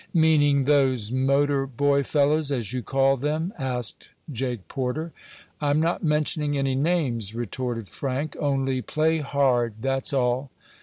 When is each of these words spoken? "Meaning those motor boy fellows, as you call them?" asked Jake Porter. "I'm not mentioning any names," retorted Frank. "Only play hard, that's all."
"Meaning 0.15 0.63
those 0.63 1.11
motor 1.11 1.67
boy 1.67 2.01
fellows, 2.01 2.51
as 2.51 2.73
you 2.73 2.81
call 2.81 3.17
them?" 3.17 3.53
asked 3.59 4.09
Jake 4.31 4.67
Porter. 4.67 5.13
"I'm 5.61 5.79
not 5.79 6.03
mentioning 6.03 6.57
any 6.57 6.73
names," 6.73 7.35
retorted 7.35 7.87
Frank. 7.87 8.35
"Only 8.39 8.81
play 8.81 9.19
hard, 9.19 9.75
that's 9.81 10.11
all." 10.11 10.49